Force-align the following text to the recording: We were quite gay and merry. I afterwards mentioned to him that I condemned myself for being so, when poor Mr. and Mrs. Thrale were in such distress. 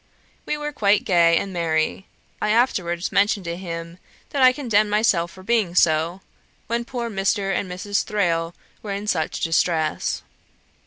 We 0.47 0.57
were 0.57 0.71
quite 0.71 1.05
gay 1.05 1.37
and 1.37 1.53
merry. 1.53 2.07
I 2.41 2.49
afterwards 2.49 3.11
mentioned 3.11 3.43
to 3.45 3.55
him 3.55 3.99
that 4.31 4.41
I 4.41 4.51
condemned 4.51 4.89
myself 4.89 5.29
for 5.29 5.43
being 5.43 5.75
so, 5.75 6.21
when 6.65 6.85
poor 6.85 7.07
Mr. 7.07 7.53
and 7.53 7.71
Mrs. 7.71 8.03
Thrale 8.03 8.55
were 8.81 8.93
in 8.93 9.05
such 9.05 9.41
distress. 9.41 10.23